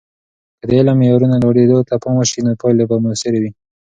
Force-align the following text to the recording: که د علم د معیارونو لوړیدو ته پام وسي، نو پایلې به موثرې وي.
که 0.59 0.65
د 0.69 0.71
علم 0.79 0.97
د 0.97 0.99
معیارونو 0.99 1.35
لوړیدو 1.43 1.87
ته 1.87 1.93
پام 2.03 2.15
وسي، 2.19 2.39
نو 2.45 2.51
پایلې 2.61 2.85
به 2.89 2.95
موثرې 3.03 3.39
وي. 3.41 3.51